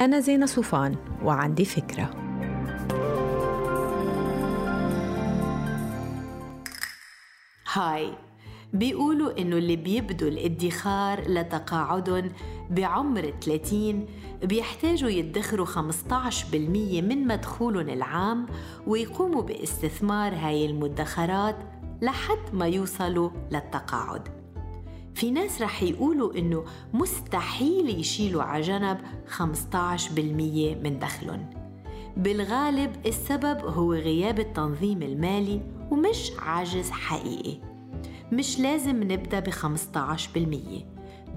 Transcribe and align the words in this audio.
أنا 0.00 0.20
زينة 0.20 0.46
صوفان 0.46 0.96
وعندي 1.22 1.64
فكرة. 1.64 2.10
هاي 7.72 8.12
بيقولوا 8.72 9.38
إنه 9.38 9.56
اللي 9.56 9.76
بيبدوا 9.76 10.28
الادخار 10.28 11.30
لتقاعدهم 11.30 12.32
بعمر 12.70 13.32
30 13.40 14.06
بيحتاجوا 14.42 15.10
يدخروا 15.10 15.66
15% 15.66 16.54
من 17.02 17.26
مدخولهم 17.26 17.88
العام 17.88 18.46
ويقوموا 18.86 19.42
باستثمار 19.42 20.34
هاي 20.34 20.66
المدخرات 20.66 21.56
لحد 22.02 22.54
ما 22.54 22.66
يوصلوا 22.66 23.30
للتقاعد. 23.50 24.39
في 25.20 25.30
ناس 25.30 25.62
رح 25.62 25.82
يقولوا 25.82 26.38
إنه 26.38 26.64
مستحيل 26.92 28.00
يشيلوا 28.00 28.42
على 28.42 28.62
جنب 28.62 28.98
15% 29.26 29.40
من 30.84 30.98
دخلهم. 30.98 31.50
بالغالب 32.16 33.06
السبب 33.06 33.58
هو 33.58 33.94
غياب 33.94 34.38
التنظيم 34.40 35.02
المالي 35.02 35.60
ومش 35.90 36.32
عجز 36.38 36.90
حقيقي. 36.90 37.60
مش 38.32 38.58
لازم 38.58 39.02
نبدأ 39.02 39.40
ب 39.40 39.50
15% 39.50 40.84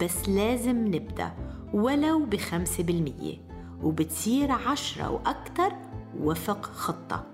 بس 0.00 0.28
لازم 0.28 0.86
نبدأ 0.86 1.32
ولو 1.74 2.24
بخمسة 2.24 2.82
بالمية 2.82 3.36
وبتصير 3.82 4.52
عشرة 4.52 5.10
وأكثر 5.10 5.72
وفق 6.20 6.64
خطة. 6.64 7.26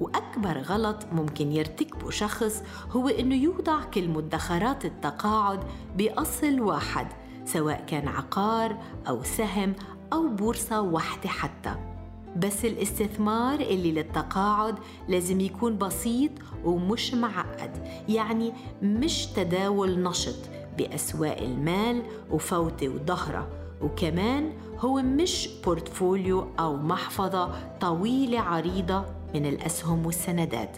وأكبر 0.00 0.58
غلط 0.58 0.96
ممكن 1.12 1.52
يرتكبه 1.52 2.10
شخص 2.10 2.62
هو 2.90 3.08
إنه 3.08 3.34
يوضع 3.34 3.84
كل 3.84 4.08
مدخرات 4.08 4.84
التقاعد 4.84 5.60
بأصل 5.96 6.60
واحد 6.60 7.06
سواء 7.44 7.84
كان 7.86 8.08
عقار 8.08 8.76
أو 9.08 9.22
سهم 9.22 9.74
أو 10.12 10.28
بورصة 10.28 10.80
واحدة 10.80 11.28
حتى. 11.28 11.74
بس 12.36 12.64
الاستثمار 12.64 13.60
اللي 13.60 13.92
للتقاعد 13.92 14.74
لازم 15.08 15.40
يكون 15.40 15.78
بسيط 15.78 16.30
ومش 16.64 17.14
معقد 17.14 17.88
يعني 18.08 18.52
مش 18.82 19.26
تداول 19.26 20.02
نشط 20.02 20.38
بأسواق 20.78 21.38
المال 21.38 22.02
وفوتة 22.30 22.88
وظهرة. 22.88 23.48
وكمان 23.82 24.52
هو 24.78 25.02
مش 25.02 25.48
بورتفوليو 25.64 26.46
أو 26.58 26.76
محفظة 26.76 27.50
طويلة 27.80 28.40
عريضة 28.40 29.04
من 29.34 29.46
الأسهم 29.46 30.06
والسندات. 30.06 30.76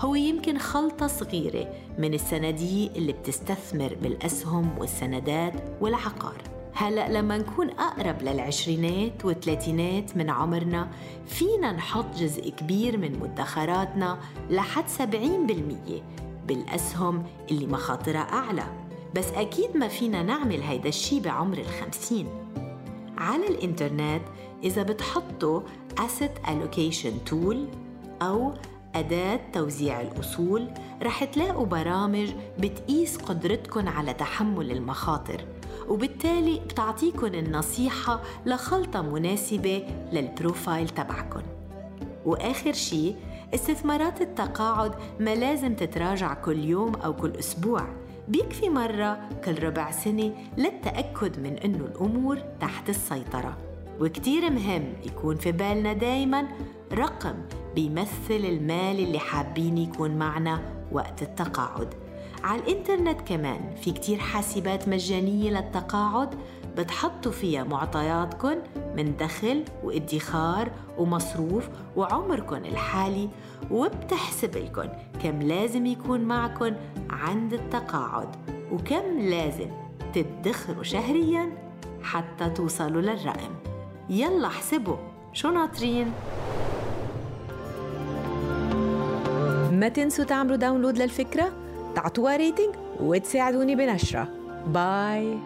هو 0.00 0.14
يمكن 0.14 0.58
خلطة 0.58 1.06
صغيرة 1.06 1.68
من 1.98 2.14
الصناديق 2.14 2.92
اللي 2.96 3.12
بتستثمر 3.12 3.96
بالأسهم 4.02 4.78
والسندات 4.78 5.52
والعقار. 5.80 6.36
هلأ 6.74 7.08
لما 7.08 7.38
نكون 7.38 7.70
أقرب 7.70 8.22
للعشرينات 8.22 9.24
والثلاثينات 9.24 10.16
من 10.16 10.30
عمرنا 10.30 10.88
فينا 11.26 11.72
نحط 11.72 12.16
جزء 12.16 12.50
كبير 12.50 12.96
من 12.96 13.18
مدخراتنا 13.18 14.18
لحد 14.50 14.84
70% 14.88 16.02
بالأسهم 16.48 17.22
اللي 17.50 17.66
مخاطرها 17.66 18.20
أعلى. 18.20 18.66
بس 19.14 19.30
أكيد 19.30 19.76
ما 19.76 19.88
فينا 19.88 20.22
نعمل 20.22 20.62
هيدا 20.62 20.88
الشي 20.88 21.20
بعمر 21.20 21.58
الخمسين. 21.58 22.26
على 23.18 23.46
الإنترنت 23.48 24.22
إذا 24.64 24.82
بتحطوا 24.82 25.60
Asset 25.96 26.46
Allocation 26.46 27.30
Tool 27.30 27.56
أو 28.22 28.52
أداة 28.94 29.40
توزيع 29.52 30.00
الأصول 30.00 30.68
رح 31.02 31.24
تلاقوا 31.24 31.66
برامج 31.66 32.32
بتقيس 32.58 33.16
قدرتكن 33.16 33.88
على 33.88 34.14
تحمل 34.14 34.70
المخاطر 34.70 35.44
وبالتالي 35.88 36.60
بتعطيكن 36.60 37.34
النصيحة 37.34 38.20
لخلطة 38.46 39.02
مناسبة 39.02 39.86
للبروفايل 40.12 40.88
تبعكن. 40.88 41.42
وآخر 42.24 42.72
شي 42.72 43.14
استثمارات 43.54 44.20
التقاعد 44.20 44.94
ما 45.20 45.34
لازم 45.34 45.74
تتراجع 45.74 46.34
كل 46.34 46.64
يوم 46.64 46.94
أو 46.94 47.16
كل 47.16 47.30
أسبوع 47.38 47.86
بيكفي 48.28 48.68
مرة 48.68 49.18
كل 49.44 49.62
ربع 49.62 49.90
سنة 49.90 50.32
للتأكد 50.58 51.40
من 51.40 51.58
أنه 51.58 51.84
الأمور 51.84 52.38
تحت 52.60 52.88
السيطرة. 52.88 53.69
وكتير 54.00 54.50
مهم 54.50 54.92
يكون 55.06 55.36
في 55.36 55.52
بالنا 55.52 55.92
دايما 55.92 56.48
رقم 56.92 57.34
بيمثل 57.74 58.30
المال 58.30 58.98
اللي 58.98 59.18
حابين 59.18 59.78
يكون 59.78 60.10
معنا 60.10 60.60
وقت 60.92 61.22
التقاعد. 61.22 61.94
على 62.44 62.62
الإنترنت 62.62 63.20
كمان 63.20 63.74
في 63.82 63.90
كتير 63.90 64.18
حاسبات 64.18 64.88
مجانية 64.88 65.50
للتقاعد 65.50 66.34
بتحطوا 66.76 67.32
فيها 67.32 67.64
معطياتكم 67.64 68.54
من 68.96 69.16
دخل 69.16 69.64
وادخار 69.84 70.70
ومصروف 70.98 71.68
وعمركم 71.96 72.56
الحالي 72.56 73.28
وبتحسب 73.70 74.56
لكم 74.56 74.88
كم 75.22 75.42
لازم 75.42 75.86
يكون 75.86 76.20
معكم 76.20 76.72
عند 77.10 77.52
التقاعد 77.52 78.28
وكم 78.72 79.18
لازم 79.18 79.70
تدخروا 80.12 80.82
شهريا 80.82 81.50
حتى 82.02 82.50
توصلوا 82.50 83.02
للرقم. 83.02 83.69
يلا 84.10 84.46
احسبوا 84.46 84.96
شو 85.32 85.50
ناطرين؟ 85.50 86.12
ما 89.72 89.88
تنسوا 89.88 90.24
تعملوا 90.24 90.56
download 90.56 90.98
للفكرة؟ 90.98 91.52
تعطوها 91.94 92.36
rating 92.36 92.74
وتساعدوني 93.00 93.74
بنشره. 93.74 94.28
bye. 94.66 95.38